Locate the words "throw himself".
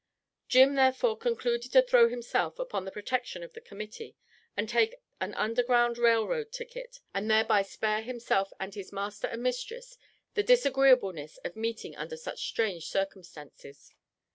1.83-2.57